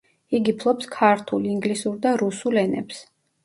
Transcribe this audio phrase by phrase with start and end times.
[0.37, 3.07] იგი ფლობს ქართულ, ინგლისურ და რუსულ ენებს.